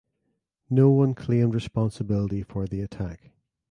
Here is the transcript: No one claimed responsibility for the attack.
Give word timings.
No 0.67 0.89
one 0.89 1.13
claimed 1.13 1.53
responsibility 1.53 2.41
for 2.41 2.65
the 2.65 2.81
attack. 2.81 3.33